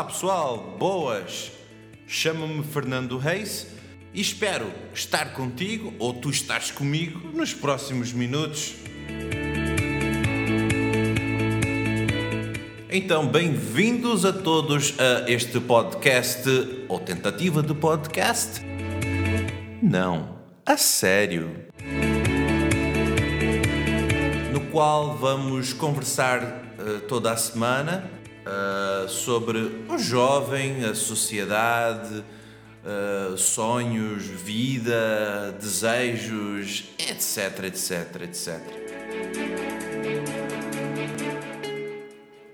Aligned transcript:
Olá 0.00 0.08
pessoal, 0.08 0.76
boas! 0.78 1.52
Chamo-me 2.06 2.64
Fernando 2.64 3.18
Reis 3.18 3.66
e 4.14 4.20
espero 4.22 4.72
estar 4.94 5.34
contigo 5.34 5.92
ou 5.98 6.14
tu 6.14 6.30
estás 6.30 6.70
comigo 6.70 7.28
nos 7.34 7.52
próximos 7.52 8.10
minutos. 8.10 8.76
Então, 12.88 13.26
bem-vindos 13.26 14.24
a 14.24 14.32
todos 14.32 14.94
a 14.98 15.30
este 15.30 15.60
podcast 15.60 16.48
ou 16.88 16.98
tentativa 16.98 17.62
de 17.62 17.74
podcast. 17.74 18.62
Não, 19.82 20.38
a 20.64 20.78
sério. 20.78 21.66
No 24.50 24.62
qual 24.72 25.18
vamos 25.18 25.74
conversar 25.74 26.42
uh, 26.78 27.00
toda 27.00 27.32
a 27.32 27.36
semana 27.36 28.18
uh, 28.46 29.08
sobre 29.08 29.58
o 29.88 29.98
jovem, 29.98 30.84
a 30.84 30.94
sociedade, 30.94 32.24
uh, 32.84 33.36
sonhos, 33.36 34.24
vida, 34.24 35.56
desejos, 35.60 36.84
etc, 36.98 37.64
etc, 37.64 38.22
etc. 38.22 38.60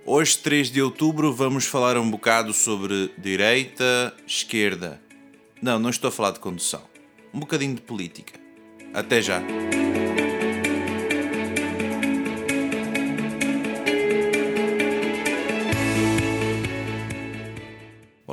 Hoje, 0.05 0.39
3 0.39 0.71
de 0.71 0.81
outubro, 0.81 1.33
vamos 1.33 1.67
falar 1.67 1.99
um 1.99 2.09
bocado 2.09 2.53
sobre 2.53 3.13
direita, 3.19 4.15
esquerda. 4.25 5.01
Não, 5.61 5.81
não 5.81 5.91
estou 5.91 6.09
a 6.09 6.13
falar 6.13 6.31
de 6.31 6.39
condução. 6.39 6.83
Um 7.35 7.41
bocadinho 7.41 7.75
de 7.75 7.81
política. 7.81 8.39
Até 8.95 9.21
já. 9.21 9.43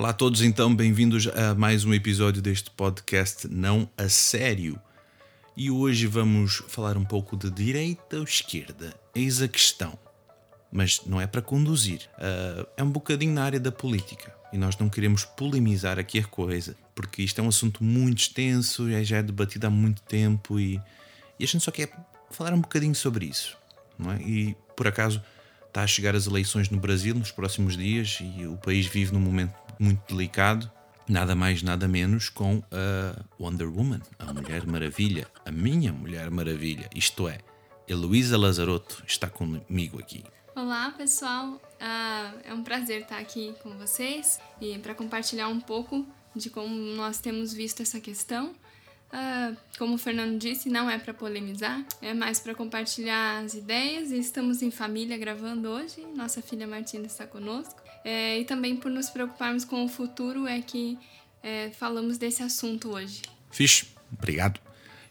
Olá 0.03 0.09
a 0.09 0.13
todos, 0.13 0.41
então, 0.41 0.75
bem-vindos 0.75 1.27
a 1.27 1.55
mais 1.55 1.85
um 1.85 1.93
episódio 1.93 2.41
deste 2.41 2.69
podcast 2.69 3.47
Não 3.47 3.89
a 3.97 4.09
Sério. 4.09 4.77
E 5.55 5.71
hoje 5.71 6.07
vamos 6.07 6.61
falar 6.67 6.97
um 6.97 7.05
pouco 7.05 7.37
de 7.37 7.49
direita 7.49 8.17
ou 8.17 8.25
esquerda. 8.25 8.93
Eis 9.15 9.41
a 9.41 9.47
questão. 9.47 9.97
Mas 10.69 10.99
não 11.05 11.21
é 11.21 11.25
para 11.25 11.41
conduzir. 11.41 12.01
Uh, 12.17 12.67
é 12.75 12.83
um 12.83 12.91
bocadinho 12.91 13.31
na 13.31 13.45
área 13.45 13.61
da 13.61 13.71
política. 13.71 14.35
E 14.51 14.57
nós 14.57 14.77
não 14.77 14.89
queremos 14.89 15.23
polemizar 15.23 15.97
aqui 15.97 16.19
a 16.19 16.25
coisa, 16.25 16.75
porque 16.93 17.21
isto 17.21 17.39
é 17.39 17.41
um 17.41 17.47
assunto 17.47 17.81
muito 17.81 18.17
extenso, 18.23 18.89
já 19.05 19.19
é 19.19 19.23
debatido 19.23 19.67
há 19.67 19.69
muito 19.69 20.01
tempo 20.01 20.59
e, 20.59 20.81
e 21.39 21.45
a 21.45 21.47
gente 21.47 21.63
só 21.63 21.71
quer 21.71 21.89
falar 22.29 22.53
um 22.53 22.59
bocadinho 22.59 22.93
sobre 22.93 23.27
isso. 23.27 23.57
Não 23.97 24.11
é? 24.11 24.21
E 24.21 24.53
por 24.75 24.85
acaso 24.85 25.23
está 25.65 25.81
a 25.81 25.87
chegar 25.87 26.13
as 26.13 26.27
eleições 26.27 26.69
no 26.69 26.77
Brasil 26.77 27.15
nos 27.15 27.31
próximos 27.31 27.77
dias 27.77 28.19
e 28.21 28.45
o 28.45 28.57
país 28.57 28.85
vive 28.85 29.13
num 29.13 29.21
momento 29.21 29.62
muito 29.79 30.13
delicado, 30.13 30.71
nada 31.07 31.35
mais, 31.35 31.61
nada 31.61 31.88
menos 31.88 32.29
com 32.29 32.63
a 32.71 33.23
Wonder 33.39 33.69
Woman, 33.69 34.02
a 34.19 34.33
Mulher 34.33 34.65
Maravilha, 34.65 35.27
a 35.45 35.52
minha 35.52 35.91
Mulher 35.91 36.30
Maravilha, 36.30 36.89
isto 36.95 37.27
é, 37.27 37.39
Heloísa 37.88 38.38
Lazarotto 38.38 39.03
está 39.05 39.30
comigo 39.30 39.99
aqui. 39.99 40.23
Olá, 40.55 40.91
pessoal. 40.91 41.53
Uh, 41.81 42.39
é 42.45 42.53
um 42.53 42.63
prazer 42.63 43.02
estar 43.02 43.17
aqui 43.17 43.53
com 43.61 43.77
vocês 43.77 44.39
e 44.61 44.77
para 44.80 44.95
compartilhar 44.95 45.49
um 45.49 45.59
pouco 45.59 46.05
de 46.35 46.49
como 46.49 46.73
nós 46.73 47.19
temos 47.19 47.52
visto 47.53 47.81
essa 47.81 47.99
questão. 47.99 48.53
Uh, 49.11 49.55
como 49.77 49.95
o 49.95 49.98
Fernando 49.98 50.39
disse, 50.39 50.69
não 50.69 50.89
é 50.89 50.98
para 50.98 51.14
polemizar, 51.14 51.86
é 52.02 52.14
mais 52.14 52.39
para 52.39 52.55
compartilhar 52.55 53.43
as 53.43 53.53
ideias 53.53 54.11
e 54.11 54.17
estamos 54.17 54.61
em 54.61 54.71
família 54.71 55.17
gravando 55.17 55.69
hoje. 55.69 56.05
Nossa 56.15 56.42
filha 56.42 56.65
Martina 56.65 57.05
está 57.05 57.27
conosco. 57.27 57.83
É, 58.03 58.39
e 58.39 58.45
também 58.45 58.75
por 58.75 58.91
nos 58.91 59.09
preocuparmos 59.09 59.64
com 59.64 59.86
o 59.86 59.87
futuro 59.87 60.45
é 60.45 60.61
que 60.61 60.97
é, 61.41 61.69
falamos 61.71 62.17
desse 62.17 62.43
assunto 62.43 62.91
hoje. 62.91 63.21
Fixe, 63.52 63.87
obrigado. 64.11 64.59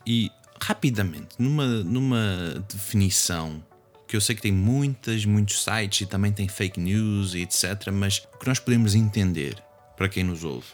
E 0.06 0.30
rapidamente, 0.60 1.36
numa, 1.38 1.66
numa 1.66 2.64
definição 2.70 3.64
que 4.06 4.16
eu 4.16 4.20
sei 4.20 4.36
que 4.36 4.42
tem 4.42 4.52
muitas, 4.52 5.24
muitos 5.24 5.64
sites 5.64 6.02
e 6.02 6.06
também 6.06 6.32
tem 6.32 6.46
fake 6.46 6.78
news 6.78 7.34
e 7.34 7.40
etc, 7.40 7.90
mas 7.92 8.18
o 8.34 8.38
que 8.38 8.46
nós 8.46 8.58
podemos 8.58 8.94
entender, 8.94 9.56
para 9.96 10.08
quem 10.08 10.22
nos 10.22 10.44
ouve, 10.44 10.66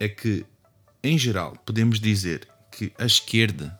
é 0.00 0.08
que, 0.08 0.44
em 1.02 1.16
geral, 1.16 1.56
podemos 1.64 2.00
dizer 2.00 2.48
que 2.70 2.92
a 2.98 3.06
esquerda, 3.06 3.78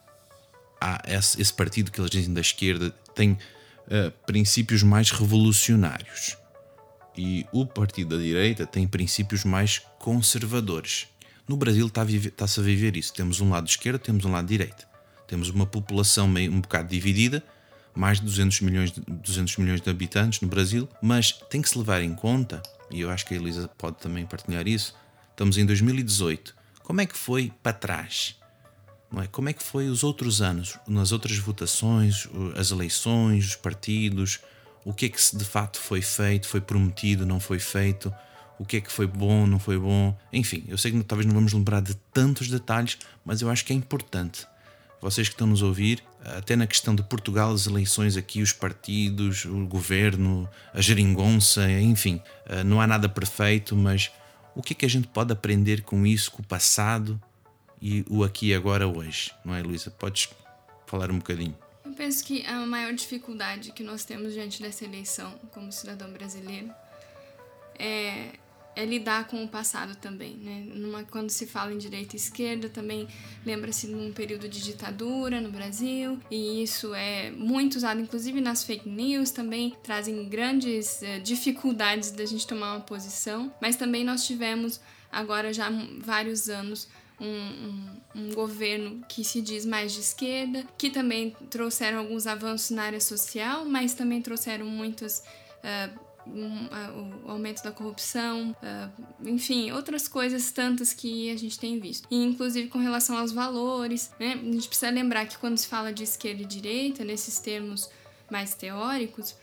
há 0.81 1.03
esse, 1.09 1.41
esse 1.43 1.53
partido 1.53 1.91
que 1.91 2.01
eles 2.01 2.11
dizem 2.11 2.33
da 2.33 2.41
esquerda, 2.41 2.91
tem 3.15 3.33
uh, 3.33 4.11
princípios 4.25 4.83
mais 4.85 5.11
revolucionários 5.11 6.37
e 7.17 7.47
o 7.53 7.65
partido 7.65 8.17
da 8.17 8.23
direita 8.23 8.67
tem 8.67 8.87
princípios 8.87 9.45
mais 9.45 9.83
conservadores. 9.99 11.09
No 11.49 11.57
Brasil 11.57 11.87
está-se 11.87 12.31
tá 12.31 12.45
a 12.45 12.65
viver 12.65 12.97
isso. 12.97 13.13
Temos 13.13 13.41
um 13.41 13.51
lado 13.51 13.69
esquerdo, 13.69 13.99
temos 13.99 14.25
um 14.25 14.33
lado 14.33 14.47
direito. 14.47 14.87
Temos 15.27 15.49
uma 15.49 15.67
população 15.67 16.29
meio, 16.29 16.53
um 16.53 16.61
bocado 16.61 16.89
dividida, 16.89 17.43
mais 17.95 18.19
de 18.19 18.27
200 18.27 18.61
milhões, 18.61 18.93
de, 18.93 19.01
200 19.01 19.57
milhões 19.57 19.81
de 19.81 19.89
habitantes 19.89 20.41
no 20.41 20.49
Brasil, 20.49 20.89
mas 21.01 21.33
tem 21.33 21.63
que 21.63 21.69
se 21.69 21.79
levar 21.79 22.03
em 22.03 22.15
conta, 22.15 22.63
e 22.91 23.01
eu 23.01 23.11
acho 23.11 23.25
que 23.27 23.35
a 23.35 23.37
Elisa 23.37 23.69
pode 23.79 23.97
também 23.97 24.27
partilhar 24.27 24.69
isso, 24.69 24.95
estamos 25.31 25.57
em 25.57 25.65
2018. 25.65 26.55
Como 26.83 27.01
é 27.01 27.07
que 27.07 27.17
foi 27.17 27.53
para 27.63 27.73
trás? 27.73 28.37
Não 29.11 29.23
é? 29.23 29.27
Como 29.27 29.49
é 29.49 29.53
que 29.53 29.63
foi 29.63 29.89
os 29.89 30.05
outros 30.05 30.43
anos, 30.43 30.79
nas 30.87 31.11
outras 31.11 31.37
votações, 31.39 32.29
as 32.57 32.71
eleições, 32.71 33.47
os 33.47 33.57
partidos, 33.57 34.41
o 34.87 34.95
que 34.95 35.07
é 35.07 35.09
que 35.09 35.19
de 35.37 35.45
fato 35.45 35.81
foi 35.81 36.01
feito, 36.01 36.47
foi 36.47 36.61
prometido, 36.61 37.27
não 37.27 37.41
foi 37.41 37.59
feito, 37.59 38.15
o 38.57 38.65
que 38.65 38.77
é 38.77 38.81
que 38.81 38.91
foi 38.91 39.09
bom, 39.09 39.45
não 39.45 39.59
foi 39.59 39.77
bom. 39.77 40.17
Enfim, 40.33 40.63
eu 40.69 40.79
sei 40.79 40.93
que 40.93 41.03
talvez 41.03 41.27
não 41.27 41.35
vamos 41.35 41.53
lembrar 41.53 41.83
de 41.83 41.97
tantos 42.15 42.49
detalhes, 42.49 42.97
mas 43.25 43.43
eu 43.43 43.51
acho 43.51 43.65
que 43.65 43.73
é 43.73 43.77
importante. 43.77 44.47
Vocês 45.01 45.27
que 45.27 45.35
estão 45.35 45.49
nos 45.49 45.61
ouvir, 45.61 46.05
até 46.25 46.55
na 46.55 46.69
questão 46.69 46.95
de 46.95 47.03
Portugal, 47.03 47.53
as 47.53 47.67
eleições 47.67 48.17
aqui, 48.17 48.41
os 48.41 48.53
partidos, 48.53 49.45
o 49.45 49.67
governo, 49.67 50.49
a 50.73 50.81
geringonça, 50.81 51.69
enfim, 51.69 52.23
eh, 52.47 52.63
não 52.63 52.81
há 52.81 52.87
nada 52.87 53.09
perfeito, 53.09 53.75
mas 53.75 54.13
o 54.55 54.63
que 54.63 54.73
é 54.73 54.77
que 54.77 54.87
a 54.87 54.89
gente 54.89 55.09
pode 55.09 55.33
aprender 55.33 55.83
com 55.83 56.07
isso, 56.07 56.31
com 56.31 56.43
o 56.43 56.47
passado 56.47 57.21
e 57.83 58.05
o 58.09 58.23
aqui 58.23 58.51
e 58.51 58.55
agora 58.55 58.87
hoje? 58.87 59.33
Não 59.45 59.53
é, 59.53 59.61
Luísa? 59.61 59.91
Podes 59.91 60.29
falar 60.87 61.11
um 61.11 61.19
bocadinho? 61.19 61.66
Penso 62.07 62.23
que 62.23 62.47
a 62.47 62.65
maior 62.65 62.93
dificuldade 62.93 63.73
que 63.73 63.83
nós 63.83 64.05
temos 64.05 64.33
diante 64.33 64.63
dessa 64.63 64.85
eleição 64.85 65.35
como 65.51 65.73
cidadão 65.73 66.09
brasileiro 66.13 66.71
é, 67.77 68.29
é 68.77 68.85
lidar 68.85 69.27
com 69.27 69.43
o 69.43 69.49
passado 69.49 69.97
também. 69.97 70.37
Né? 70.37 70.69
Numa, 70.73 71.03
quando 71.03 71.31
se 71.31 71.49
fala 71.49 71.73
em 71.73 71.79
direita 71.79 72.15
e 72.15 72.17
esquerda, 72.17 72.69
também 72.69 73.09
lembra-se 73.45 73.89
de 73.89 73.95
um 73.97 74.13
período 74.13 74.49
de 74.49 74.63
ditadura 74.63 75.41
no 75.41 75.51
Brasil, 75.51 76.21
e 76.31 76.63
isso 76.63 76.95
é 76.95 77.33
muito 77.33 77.75
usado, 77.75 78.01
inclusive 78.01 78.41
nas 78.41 78.63
fake 78.63 78.89
news, 78.89 79.33
também 79.33 79.77
trazem 79.83 80.29
grandes 80.29 81.03
eh, 81.03 81.19
dificuldades 81.19 82.13
da 82.13 82.25
gente 82.25 82.47
tomar 82.47 82.77
uma 82.77 82.83
posição, 82.83 83.53
mas 83.61 83.75
também 83.75 84.05
nós 84.05 84.25
tivemos 84.25 84.81
agora 85.11 85.53
já 85.53 85.69
vários 85.99 86.49
anos 86.49 86.87
um, 87.21 87.27
um, 87.27 88.01
um, 88.15 88.35
governo 88.35 89.05
que 89.09 89.25
se 89.25 89.41
diz 89.41 89.65
mais 89.65 89.93
de 89.93 90.01
esquerda, 90.01 90.65
que 90.77 90.91
também 90.91 91.35
trouxeram 91.51 91.99
alguns 91.99 92.27
avanços 92.27 92.71
na 92.71 92.85
área 92.85 93.01
social, 93.01 93.65
mas 93.65 93.95
também 93.95 94.21
trouxeram 94.21 94.67
muitos. 94.67 95.23
Uh, 95.63 96.07
um, 96.29 96.65
uh, 96.65 97.25
o 97.25 97.31
aumento 97.31 97.63
da 97.63 97.71
corrupção, 97.71 98.51
uh, 98.51 99.05
enfim, 99.25 99.71
outras 99.71 100.09
coisas 100.09 100.51
tantas 100.51 100.93
que 100.93 101.31
a 101.31 101.37
gente 101.37 101.57
tem 101.57 101.79
visto. 101.79 102.09
E 102.11 102.17
inclusive 102.17 102.69
com 102.69 102.81
relação 102.81 103.17
aos 103.17 103.31
valores, 103.31 104.11
né? 104.19 104.33
A 104.33 104.53
gente 104.53 104.67
precisa 104.67 104.91
lembrar 104.91 105.27
que 105.27 105.39
quando 105.39 105.57
se 105.57 105.69
fala 105.69 105.93
de 105.93 106.03
esquerda 106.03 106.43
e 106.43 106.45
direita, 106.45 107.05
nesses 107.05 107.39
termos 107.39 107.89
mais 108.29 108.57
teóricos, 108.57 109.37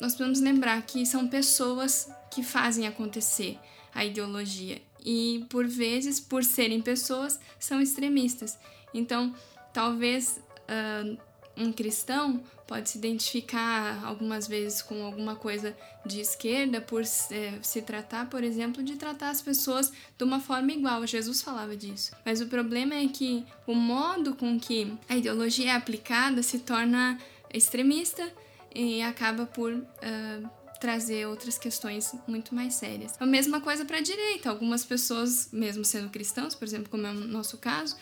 nós 0.00 0.14
precisamos 0.14 0.40
lembrar 0.40 0.80
que 0.80 1.04
são 1.04 1.28
pessoas 1.28 2.08
que 2.30 2.42
fazem 2.42 2.86
acontecer 2.86 3.58
a 3.94 4.02
ideologia 4.02 4.80
e 5.04 5.44
por 5.48 5.66
vezes, 5.66 6.20
por 6.20 6.44
serem 6.44 6.80
pessoas, 6.80 7.38
são 7.58 7.80
extremistas. 7.80 8.58
Então, 8.94 9.34
talvez 9.72 10.40
uh, 10.68 11.18
um 11.56 11.72
cristão 11.72 12.42
pode 12.66 12.88
se 12.88 12.98
identificar 12.98 14.02
algumas 14.04 14.46
vezes 14.46 14.80
com 14.80 15.04
alguma 15.04 15.36
coisa 15.36 15.76
de 16.06 16.20
esquerda 16.20 16.80
por 16.80 17.04
se, 17.04 17.82
tratar, 17.82 18.30
por 18.30 18.42
exemplo, 18.42 18.82
de 18.82 18.96
tratar 18.96 19.30
as 19.30 19.42
pessoas 19.42 19.92
de 20.16 20.24
uma 20.24 20.40
forma 20.40 20.72
igual. 20.72 21.06
Jesus 21.06 21.42
falava 21.42 21.76
disso. 21.76 22.12
Mas 22.24 22.40
o 22.40 22.46
problema 22.46 22.94
é 22.94 23.06
que 23.08 23.44
o 23.66 23.74
modo 23.74 24.34
com 24.34 24.58
que 24.58 24.94
a 25.08 25.16
ideologia 25.16 25.72
é 25.72 25.74
aplicada 25.74 26.42
se 26.42 26.60
torna 26.60 27.18
extremista 27.52 28.26
e 28.74 29.02
acaba 29.02 29.44
por 29.44 29.74
uh, 29.74 30.50
trazer 30.82 31.28
outras 31.28 31.56
questões 31.56 32.12
muito 32.26 32.52
mais 32.52 32.74
sérias. 32.74 33.14
A 33.20 33.24
mesma 33.24 33.60
coisa 33.60 33.84
para 33.84 33.98
a 33.98 34.00
direita. 34.00 34.50
Algumas 34.50 34.84
pessoas, 34.84 35.48
mesmo 35.52 35.84
sendo 35.84 36.10
cristãos, 36.10 36.56
por 36.56 36.64
exemplo, 36.64 36.90
como 36.90 37.06
é 37.06 37.10
o 37.10 37.14
nosso 37.14 37.56
caso, 37.56 37.96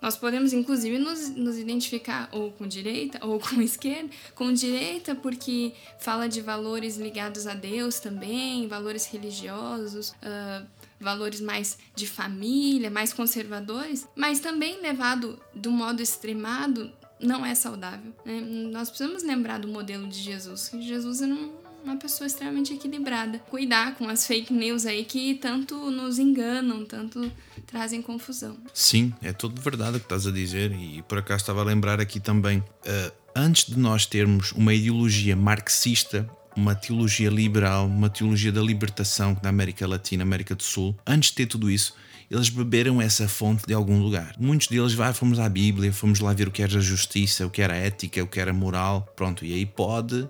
Nós 0.00 0.16
podemos, 0.16 0.54
inclusive, 0.54 0.96
nos, 0.96 1.28
nos 1.30 1.58
identificar 1.58 2.28
ou 2.32 2.52
com 2.52 2.66
direita 2.66 3.18
ou 3.26 3.38
com 3.38 3.60
esquerda. 3.60 4.08
Com 4.34 4.50
direita, 4.52 5.14
porque 5.14 5.74
fala 5.98 6.28
de 6.28 6.40
valores 6.40 6.96
ligados 6.96 7.48
a 7.48 7.52
Deus 7.52 7.98
também, 7.98 8.68
valores 8.68 9.06
religiosos, 9.06 10.10
uh, 10.10 10.64
valores 11.00 11.40
mais 11.40 11.76
de 11.96 12.06
família, 12.06 12.90
mais 12.90 13.12
conservadores, 13.12 14.06
mas 14.14 14.38
também 14.38 14.80
levado 14.80 15.38
do 15.52 15.70
modo 15.70 16.00
extremado 16.00 16.90
não 17.18 17.44
é 17.44 17.54
saudável. 17.54 18.14
Né? 18.24 18.40
Nós 18.40 18.88
precisamos 18.88 19.22
lembrar 19.22 19.58
do 19.58 19.68
modelo 19.68 20.06
de 20.06 20.18
Jesus, 20.18 20.70
Jesus 20.80 21.20
era 21.20 21.34
uma 21.82 21.96
pessoa 21.96 22.26
extremamente 22.26 22.72
equilibrada. 22.72 23.38
Cuidar 23.50 23.94
com 23.96 24.08
as 24.08 24.26
fake 24.26 24.52
news 24.52 24.86
aí 24.86 25.04
que 25.04 25.34
tanto 25.34 25.90
nos 25.90 26.18
enganam, 26.18 26.84
tanto 26.84 27.30
trazem 27.66 28.02
confusão. 28.02 28.56
Sim, 28.72 29.12
é 29.22 29.32
tudo 29.32 29.60
verdade 29.60 29.96
o 29.96 30.00
que 30.00 30.06
estás 30.06 30.26
a 30.26 30.30
dizer 30.30 30.72
e 30.72 31.02
por 31.02 31.18
acaso 31.18 31.42
estava 31.42 31.60
a 31.60 31.64
lembrar 31.64 32.00
aqui 32.00 32.20
também. 32.20 32.58
Uh, 32.58 33.12
antes 33.34 33.66
de 33.66 33.78
nós 33.78 34.06
termos 34.06 34.52
uma 34.52 34.74
ideologia 34.74 35.36
marxista 35.36 36.28
uma 36.56 36.74
teologia 36.74 37.30
liberal, 37.30 37.86
uma 37.86 38.10
teologia 38.10 38.52
da 38.52 38.60
libertação 38.60 39.36
na 39.42 39.48
América 39.48 39.86
Latina, 39.86 40.22
América 40.22 40.54
do 40.54 40.62
Sul. 40.62 40.96
Antes 41.06 41.30
de 41.30 41.36
ter 41.36 41.46
tudo 41.46 41.70
isso, 41.70 41.94
eles 42.30 42.48
beberam 42.48 43.02
essa 43.02 43.26
fonte 43.26 43.66
de 43.66 43.74
algum 43.74 44.00
lugar. 44.00 44.34
Muitos 44.38 44.68
deles 44.68 44.94
vai, 44.94 45.12
fomos 45.12 45.40
à 45.40 45.48
Bíblia, 45.48 45.92
fomos 45.92 46.20
lá 46.20 46.32
ver 46.32 46.46
o 46.46 46.50
que 46.50 46.62
era 46.62 46.78
a 46.78 46.80
justiça, 46.80 47.44
o 47.44 47.50
que 47.50 47.60
era 47.60 47.74
a 47.74 47.76
ética, 47.76 48.22
o 48.22 48.26
que 48.26 48.38
era 48.38 48.52
a 48.52 48.54
moral. 48.54 49.12
Pronto, 49.16 49.44
e 49.44 49.52
aí 49.52 49.66
pode 49.66 50.20
uh, 50.20 50.28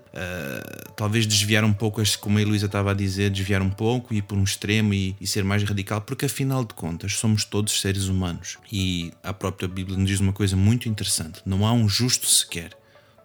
talvez 0.95 1.27
desviar 1.27 1.63
um 1.63 1.71
pouco, 1.71 2.01
como 2.19 2.39
a 2.39 2.41
Luísa 2.41 2.65
estava 2.65 2.91
a 2.91 2.93
dizer, 2.95 3.29
desviar 3.29 3.61
um 3.61 3.69
pouco 3.69 4.13
e 4.13 4.17
ir 4.17 4.23
por 4.23 4.35
um 4.35 4.43
extremo 4.43 4.93
e, 4.95 5.15
e, 5.21 5.27
ser 5.27 5.43
mais 5.43 5.63
radical, 5.63 6.01
porque 6.01 6.25
afinal 6.25 6.65
de 6.65 6.73
contas 6.73 7.13
somos 7.13 7.45
todos 7.45 7.79
seres 7.79 8.05
humanos. 8.05 8.57
E 8.71 9.13
a 9.23 9.31
própria 9.31 9.67
Bíblia 9.67 9.95
nos 9.95 10.07
diz 10.07 10.19
uma 10.19 10.33
coisa 10.33 10.55
muito 10.55 10.89
interessante: 10.89 11.41
não 11.45 11.67
há 11.67 11.71
um 11.71 11.87
justo 11.87 12.25
sequer. 12.25 12.71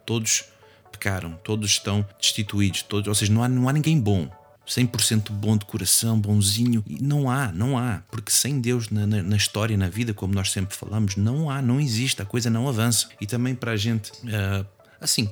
Todos 0.05 0.45
pecaram, 0.93 1.39
todos 1.43 1.71
estão 1.71 2.07
destituídos, 2.21 2.83
todos, 2.83 3.09
ou 3.09 3.15
seja, 3.15 3.33
não 3.33 3.43
há, 3.43 3.49
não 3.49 3.69
há 3.69 3.73
ninguém 3.73 3.99
bom. 3.99 4.29
100% 4.67 5.31
bom 5.31 5.57
de 5.57 5.65
coração, 5.65 6.19
bonzinho. 6.19 6.85
Não 7.01 7.31
há, 7.31 7.53
não 7.53 7.79
há. 7.79 8.03
Porque 8.11 8.31
sem 8.33 8.61
Deus 8.61 8.91
na, 8.91 9.07
na, 9.07 9.23
na, 9.23 9.37
história, 9.37 9.77
na 9.77 9.89
vida, 9.89 10.13
como 10.13 10.35
nós 10.35 10.51
sempre 10.51 10.77
falamos, 10.77 11.17
não 11.17 11.49
há, 11.49 11.63
não 11.63 11.81
existe, 11.81 12.21
a 12.21 12.25
coisa 12.25 12.51
não 12.51 12.69
avança. 12.69 13.09
E 13.21 13.27
também 13.27 13.55
para 13.55 13.73
a 13.73 13.77
gente, 13.77 14.11
uh, 14.11 14.67
assim, 15.01 15.31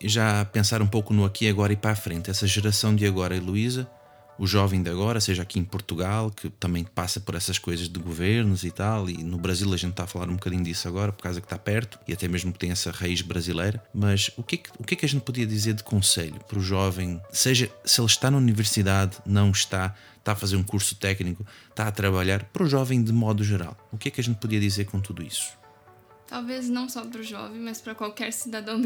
já 0.00 0.44
pensar 0.44 0.80
um 0.80 0.86
pouco 0.86 1.12
no 1.12 1.24
aqui, 1.24 1.48
agora 1.48 1.72
e 1.72 1.76
para 1.76 1.92
a 1.92 1.96
frente. 1.96 2.30
Essa 2.30 2.46
geração 2.46 2.94
de 2.94 3.04
agora, 3.04 3.36
Heloísa, 3.36 3.88
o 4.38 4.46
jovem 4.46 4.82
de 4.82 4.88
agora, 4.88 5.20
seja 5.20 5.42
aqui 5.42 5.58
em 5.58 5.64
Portugal, 5.64 6.30
que 6.30 6.48
também 6.48 6.84
passa 6.84 7.20
por 7.20 7.34
essas 7.34 7.58
coisas 7.58 7.88
de 7.88 7.98
governos 7.98 8.62
e 8.62 8.70
tal, 8.70 9.10
e 9.10 9.22
no 9.22 9.36
Brasil 9.36 9.72
a 9.72 9.76
gente 9.76 9.90
está 9.90 10.04
a 10.04 10.06
falar 10.06 10.28
um 10.28 10.34
bocadinho 10.34 10.62
disso 10.62 10.86
agora, 10.86 11.12
por 11.12 11.22
causa 11.22 11.40
que 11.40 11.46
está 11.46 11.58
perto, 11.58 11.98
e 12.06 12.12
até 12.12 12.28
mesmo 12.28 12.52
que 12.52 12.58
tem 12.58 12.70
essa 12.70 12.90
raiz 12.90 13.20
brasileira. 13.20 13.82
Mas 13.92 14.30
o 14.36 14.42
que, 14.42 14.54
é 14.54 14.58
que, 14.58 14.70
o 14.78 14.84
que 14.84 14.94
é 14.94 14.96
que 14.96 15.04
a 15.04 15.08
gente 15.08 15.22
podia 15.22 15.46
dizer 15.46 15.74
de 15.74 15.82
conselho 15.82 16.38
para 16.46 16.58
o 16.58 16.62
jovem, 16.62 17.20
seja 17.32 17.70
se 17.84 18.00
ele 18.00 18.06
está 18.06 18.30
na 18.30 18.38
universidade, 18.38 19.18
não 19.26 19.50
está, 19.50 19.94
está 20.18 20.32
a 20.32 20.36
fazer 20.36 20.56
um 20.56 20.62
curso 20.62 20.94
técnico, 20.94 21.44
está 21.68 21.88
a 21.88 21.90
trabalhar, 21.90 22.44
para 22.44 22.62
o 22.62 22.68
jovem 22.68 23.02
de 23.02 23.12
modo 23.12 23.42
geral? 23.42 23.76
O 23.90 23.98
que 23.98 24.08
é 24.08 24.10
que 24.10 24.20
a 24.20 24.24
gente 24.24 24.38
podia 24.38 24.60
dizer 24.60 24.84
com 24.84 25.00
tudo 25.00 25.22
isso? 25.22 25.58
Talvez 26.28 26.68
não 26.68 26.88
só 26.88 27.04
para 27.06 27.20
o 27.20 27.24
jovem, 27.24 27.58
mas 27.58 27.80
para 27.80 27.94
qualquer 27.94 28.32
cidadão 28.32 28.80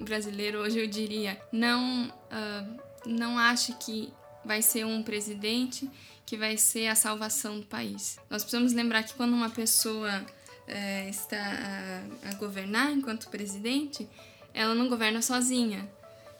brasileiro, 0.00 0.60
hoje 0.60 0.78
eu 0.78 0.86
diria: 0.86 1.38
não, 1.52 2.08
uh, 2.08 2.76
não 3.06 3.38
ache 3.38 3.74
que 3.74 4.10
vai 4.46 4.62
ser 4.62 4.86
um 4.86 5.02
presidente 5.02 5.90
que 6.24 6.36
vai 6.36 6.56
ser 6.56 6.88
a 6.88 6.94
salvação 6.94 7.60
do 7.60 7.66
país. 7.66 8.18
Nós 8.30 8.42
precisamos 8.42 8.72
lembrar 8.72 9.02
que 9.02 9.14
quando 9.14 9.32
uma 9.32 9.50
pessoa 9.50 10.24
é, 10.66 11.08
está 11.08 11.36
a, 11.36 12.30
a 12.30 12.34
governar 12.34 12.92
enquanto 12.92 13.28
presidente, 13.28 14.08
ela 14.54 14.74
não 14.74 14.88
governa 14.88 15.20
sozinha. 15.20 15.88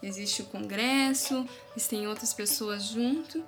Existe 0.03 0.43
o 0.43 0.45
Congresso, 0.47 1.49
existem 1.71 2.07
outras 2.07 2.33
pessoas 2.33 2.85
junto, 2.85 3.43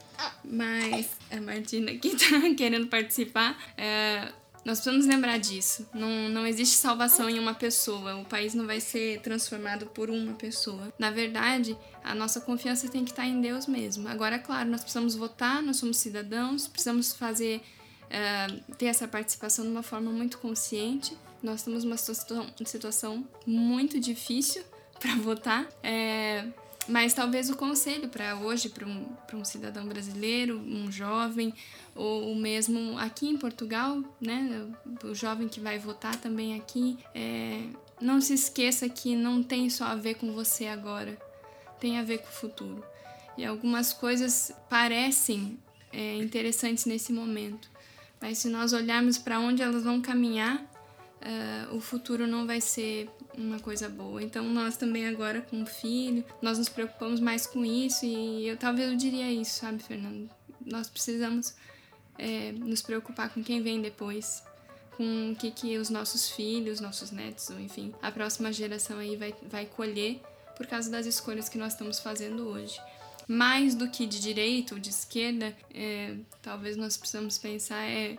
mas 0.45 1.09
a 1.31 1.41
Martina 1.41 1.93
aqui 1.93 2.09
está 2.09 2.41
querendo 2.57 2.87
participar. 2.89 3.57
É, 3.77 4.33
nós 4.69 4.81
precisamos 4.81 5.07
lembrar 5.07 5.39
disso. 5.39 5.89
Não, 5.95 6.29
não 6.29 6.47
existe 6.47 6.77
salvação 6.77 7.27
em 7.31 7.39
uma 7.39 7.55
pessoa. 7.55 8.17
O 8.17 8.25
país 8.27 8.53
não 8.53 8.67
vai 8.67 8.81
ser 8.81 9.19
transformado 9.23 9.87
por 9.87 10.11
uma 10.11 10.35
pessoa. 10.35 10.93
Na 10.99 11.11
verdade, 11.11 11.75
a 12.05 12.15
nossa 12.15 12.39
confiança 12.39 12.87
tem 12.87 13.03
que 13.03 13.11
estar 13.11 13.25
em 13.25 13.41
Deus 13.41 13.67
mesmo. 13.67 14.07
Agora, 14.07 14.39
claro, 14.39 14.69
nós 14.69 14.83
precisamos 14.83 15.15
votar, 15.15 15.63
nós 15.63 15.79
somos 15.79 15.97
cidadãos, 15.97 16.69
precisamos 16.69 17.15
fazer 17.15 17.63
uh, 18.09 18.75
ter 18.75 18.87
essa 18.87 19.09
participação 19.09 19.65
de 19.65 19.71
uma 19.71 19.83
forma 19.83 20.13
muito 20.13 20.37
consciente. 20.37 21.17
Nós 21.43 21.61
estamos 21.61 21.83
numa 21.83 21.97
situação, 21.97 22.47
situação 22.67 23.27
muito 23.47 23.99
difícil 23.99 24.63
para 25.01 25.15
votar. 25.15 25.67
É, 25.83 26.47
mas 26.89 27.13
talvez 27.13 27.51
o 27.51 27.57
conselho 27.57 28.09
para 28.09 28.37
hoje, 28.37 28.71
para 28.71 28.87
um, 28.87 29.07
um 29.35 29.45
cidadão 29.45 29.87
brasileiro, 29.87 30.59
um 30.59 30.91
jovem, 30.91 31.53
ou 31.95 32.35
mesmo 32.35 32.99
aqui 32.99 33.29
em 33.29 33.37
Portugal, 33.37 34.03
né, 34.21 34.67
o 35.05 35.15
jovem 35.15 35.49
que 35.49 35.61
vai 35.61 35.79
votar 35.79 36.17
também 36.17 36.59
aqui, 36.59 36.99
é, 37.15 37.63
não 38.01 38.21
se 38.21 38.33
esqueça 38.33 38.89
que 38.89 39.15
não 39.15 39.43
tem 39.43 39.69
só 39.69 39.85
a 39.85 39.95
ver 39.95 40.15
com 40.15 40.33
você 40.33 40.67
agora, 40.67 41.19
tem 41.79 41.99
a 41.99 42.03
ver 42.03 42.19
com 42.19 42.29
o 42.29 42.33
futuro. 42.33 42.83
E 43.37 43.45
algumas 43.45 43.93
coisas 43.93 44.51
parecem 44.71 45.59
é, 45.93 46.17
interessantes 46.17 46.87
nesse 46.87 47.13
momento, 47.13 47.69
mas 48.21 48.39
se 48.39 48.49
nós 48.49 48.73
olharmos 48.73 49.19
para 49.19 49.39
onde 49.39 49.63
elas 49.63 49.85
vão 49.85 50.01
caminhar, 50.01 50.65
uh, 51.23 51.77
o 51.77 51.81
futuro 51.81 52.27
não 52.27 52.47
vai 52.47 52.61
ser 52.61 53.11
uma 53.37 53.59
coisa 53.59 53.89
boa. 53.89 54.23
Então 54.23 54.45
nós 54.45 54.77
também 54.77 55.07
agora 55.07 55.41
com 55.41 55.63
o 55.63 55.67
filho, 55.67 56.25
nós 56.43 56.59
nos 56.59 56.69
preocupamos 56.69 57.21
mais 57.21 57.47
com 57.47 57.65
isso 57.65 58.05
e 58.05 58.49
eu 58.49 58.57
talvez 58.57 58.91
eu 58.91 58.97
diria 58.97 59.31
isso, 59.31 59.61
sabe, 59.61 59.83
Fernando? 59.83 60.29
Nós 60.65 60.89
precisamos 60.89 61.55
é, 62.19 62.53
nos 62.53 62.83
preocupar 62.83 63.33
com 63.33 63.43
quem 63.43 63.63
vem 63.63 63.81
depois, 63.81 64.43
com 64.97 65.33
o 65.33 65.37
que, 65.37 65.51
que 65.51 65.79
os 65.79 65.89
nossos 65.89 66.31
filhos, 66.31 66.81
nossos 66.81 67.11
netos, 67.11 67.49
ou 67.51 67.61
enfim, 67.61 67.95
a 68.03 68.11
próxima 68.11 68.53
geração 68.53 68.99
aí 68.99 69.17
vai, 69.17 69.35
vai 69.43 69.67
colher 69.67 70.21
por 70.57 70.67
causa 70.67 70.91
das 70.91 71.07
escolhas 71.07 71.49
que 71.49 71.57
nós 71.57 71.73
estamos 71.73 72.01
fazendo 72.01 72.49
hoje. 72.49 72.79
Mais 73.29 73.75
do 73.75 73.89
que 73.89 74.07
de 74.07 74.19
direita 74.21 74.75
ou 74.75 74.81
de 74.81 74.89
esquerda, 74.89 75.55
é, 75.73 76.17
talvez 76.43 76.77
nós 76.77 76.97
precisamos 76.97 77.39
pensar 77.39 77.85
é 77.85 78.17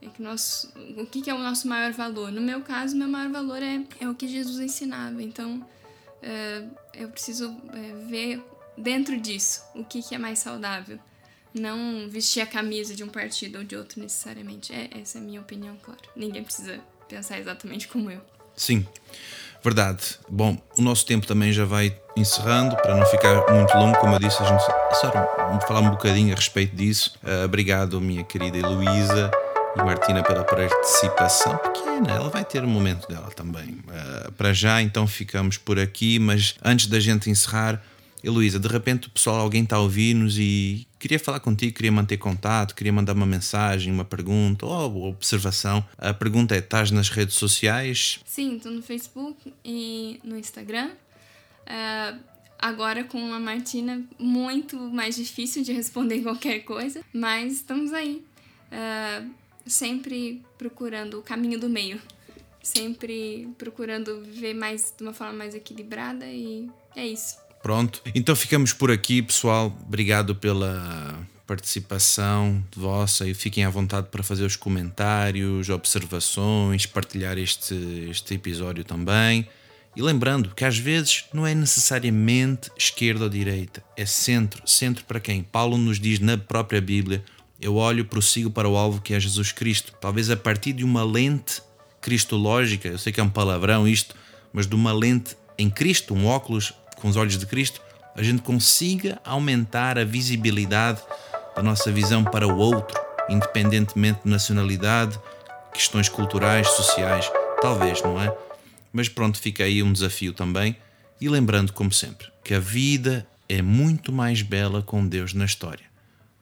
é 0.00 0.06
que 0.06 0.22
nós, 0.22 0.70
o 0.96 1.06
que, 1.06 1.22
que 1.22 1.30
é 1.30 1.34
o 1.34 1.38
nosso 1.38 1.66
maior 1.66 1.92
valor? 1.92 2.30
No 2.30 2.40
meu 2.40 2.60
caso, 2.60 2.96
meu 2.96 3.08
maior 3.08 3.30
valor 3.30 3.62
é, 3.62 3.82
é 4.00 4.08
o 4.08 4.14
que 4.14 4.28
Jesus 4.28 4.60
ensinava. 4.60 5.20
Então, 5.22 5.64
é, 6.22 6.62
eu 6.94 7.08
preciso 7.08 7.56
é, 7.72 8.06
ver 8.06 8.42
dentro 8.76 9.20
disso 9.20 9.62
o 9.74 9.84
que, 9.84 10.00
que 10.02 10.14
é 10.14 10.18
mais 10.18 10.38
saudável. 10.38 10.98
Não 11.52 12.08
vestir 12.08 12.40
a 12.40 12.46
camisa 12.46 12.94
de 12.94 13.02
um 13.02 13.08
partido 13.08 13.58
ou 13.58 13.64
de 13.64 13.74
outro 13.74 14.00
necessariamente. 14.00 14.72
É, 14.72 14.88
essa 15.00 15.18
é 15.18 15.20
a 15.20 15.24
minha 15.24 15.40
opinião, 15.40 15.76
claro. 15.82 16.00
Ninguém 16.14 16.44
precisa 16.44 16.78
pensar 17.08 17.40
exatamente 17.40 17.88
como 17.88 18.08
eu. 18.08 18.20
Sim, 18.54 18.86
verdade. 19.62 20.18
Bom, 20.28 20.56
o 20.76 20.82
nosso 20.82 21.06
tempo 21.06 21.26
também 21.26 21.52
já 21.52 21.64
vai 21.64 21.96
encerrando, 22.16 22.76
para 22.76 22.96
não 22.96 23.06
ficar 23.06 23.52
muito 23.52 23.76
longo, 23.76 23.98
como 23.98 24.14
eu 24.14 24.18
disse, 24.20 24.40
a 24.42 24.46
gente 24.46 24.62
só 25.00 25.10
falar 25.66 25.80
um 25.80 25.90
bocadinho 25.90 26.32
a 26.32 26.36
respeito 26.36 26.76
disso. 26.76 27.18
Uh, 27.22 27.44
obrigado, 27.44 28.00
minha 28.00 28.24
querida 28.24 28.58
Heloísa 28.58 29.30
Martina 29.84 30.22
pela 30.22 30.44
participação 30.44 31.56
pequena. 31.58 32.10
Ela 32.10 32.28
vai 32.28 32.44
ter 32.44 32.62
o 32.62 32.66
um 32.66 32.70
momento 32.70 33.08
dela 33.08 33.30
também. 33.30 33.70
Uh, 33.70 34.32
para 34.32 34.52
já, 34.52 34.82
então, 34.82 35.06
ficamos 35.06 35.56
por 35.56 35.78
aqui, 35.78 36.18
mas 36.18 36.54
antes 36.64 36.86
da 36.86 37.00
gente 37.00 37.30
encerrar, 37.30 37.82
Heloísa, 38.22 38.58
de 38.58 38.68
repente 38.68 39.06
o 39.06 39.10
pessoal, 39.10 39.36
alguém 39.36 39.62
está 39.62 39.76
a 39.76 39.80
ouvir-nos 39.80 40.38
e 40.38 40.86
queria 40.98 41.18
falar 41.18 41.40
contigo, 41.40 41.74
queria 41.74 41.92
manter 41.92 42.16
contato, 42.16 42.74
queria 42.74 42.92
mandar 42.92 43.12
uma 43.12 43.26
mensagem, 43.26 43.92
uma 43.92 44.04
pergunta 44.04 44.66
ou 44.66 45.04
observação. 45.04 45.84
A 45.96 46.12
pergunta 46.12 46.54
é: 46.54 46.58
estás 46.58 46.90
nas 46.90 47.08
redes 47.08 47.36
sociais? 47.36 48.20
Sim, 48.24 48.56
estou 48.56 48.72
no 48.72 48.82
Facebook 48.82 49.52
e 49.64 50.20
no 50.24 50.36
Instagram. 50.36 50.90
Uh, 51.66 52.18
agora 52.58 53.04
com 53.04 53.32
a 53.32 53.38
Martina, 53.38 54.02
muito 54.18 54.76
mais 54.76 55.16
difícil 55.16 55.62
de 55.62 55.72
responder 55.72 56.20
qualquer 56.22 56.60
coisa, 56.60 57.00
mas 57.12 57.54
estamos 57.54 57.92
aí. 57.92 58.24
Uh, 58.72 59.30
sempre 59.68 60.42
procurando 60.56 61.18
o 61.18 61.22
caminho 61.22 61.58
do 61.58 61.68
meio, 61.68 62.00
sempre 62.62 63.48
procurando 63.56 64.20
viver 64.20 64.54
mais 64.54 64.92
de 64.96 65.02
uma 65.02 65.12
forma 65.12 65.32
mais 65.32 65.54
equilibrada 65.54 66.26
e 66.26 66.68
é 66.96 67.06
isso. 67.06 67.36
Pronto, 67.62 68.00
então 68.14 68.34
ficamos 68.36 68.72
por 68.72 68.90
aqui, 68.90 69.20
pessoal. 69.22 69.76
Obrigado 69.86 70.34
pela 70.34 71.26
participação 71.46 72.62
vossa 72.76 73.26
e 73.26 73.32
fiquem 73.32 73.64
à 73.64 73.70
vontade 73.70 74.08
para 74.10 74.22
fazer 74.22 74.44
os 74.44 74.54
comentários, 74.54 75.70
observações, 75.70 76.84
partilhar 76.84 77.38
este, 77.38 77.74
este 78.10 78.34
episódio 78.34 78.84
também. 78.84 79.48
E 79.96 80.02
lembrando 80.02 80.54
que 80.54 80.64
às 80.64 80.78
vezes 80.78 81.24
não 81.32 81.46
é 81.46 81.54
necessariamente 81.54 82.70
esquerda 82.76 83.24
ou 83.24 83.30
direita, 83.30 83.82
é 83.96 84.06
centro. 84.06 84.62
Centro 84.68 85.04
para 85.04 85.18
quem? 85.18 85.42
Paulo 85.42 85.76
nos 85.76 85.98
diz 85.98 86.20
na 86.20 86.36
própria 86.36 86.80
Bíblia 86.80 87.24
eu 87.60 87.74
olho, 87.74 88.04
prossigo 88.04 88.50
para 88.50 88.68
o 88.68 88.76
alvo 88.76 89.00
que 89.00 89.14
é 89.14 89.20
Jesus 89.20 89.52
Cristo. 89.52 89.92
Talvez 90.00 90.30
a 90.30 90.36
partir 90.36 90.72
de 90.72 90.84
uma 90.84 91.02
lente 91.02 91.60
cristológica, 92.00 92.88
eu 92.88 92.98
sei 92.98 93.12
que 93.12 93.20
é 93.20 93.22
um 93.22 93.28
palavrão 93.28 93.86
isto, 93.86 94.14
mas 94.52 94.66
de 94.66 94.74
uma 94.74 94.92
lente 94.92 95.36
em 95.58 95.68
Cristo, 95.68 96.14
um 96.14 96.26
óculos 96.26 96.72
com 96.96 97.08
os 97.08 97.16
olhos 97.16 97.36
de 97.36 97.46
Cristo, 97.46 97.80
a 98.14 98.22
gente 98.22 98.42
consiga 98.42 99.20
aumentar 99.24 99.98
a 99.98 100.04
visibilidade 100.04 101.02
da 101.54 101.62
nossa 101.62 101.90
visão 101.90 102.24
para 102.24 102.46
o 102.46 102.56
outro, 102.56 102.98
independentemente 103.28 104.20
de 104.24 104.30
nacionalidade, 104.30 105.18
questões 105.72 106.08
culturais, 106.08 106.68
sociais, 106.68 107.30
talvez, 107.60 108.02
não 108.02 108.20
é? 108.20 108.34
Mas 108.92 109.08
pronto, 109.08 109.38
fica 109.38 109.64
aí 109.64 109.82
um 109.82 109.92
desafio 109.92 110.32
também. 110.32 110.76
E 111.20 111.28
lembrando, 111.28 111.72
como 111.72 111.92
sempre, 111.92 112.28
que 112.44 112.54
a 112.54 112.60
vida 112.60 113.26
é 113.48 113.60
muito 113.60 114.12
mais 114.12 114.42
bela 114.42 114.82
com 114.82 115.06
Deus 115.06 115.34
na 115.34 115.44
história. 115.44 115.86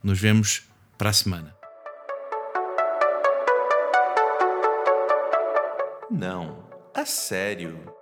Nos 0.02 0.18
vemos 0.18 0.62
para 0.96 1.10
a 1.10 1.12
semana. 1.12 1.56
Não, 6.10 6.64
a 6.94 7.04
sério. 7.04 7.95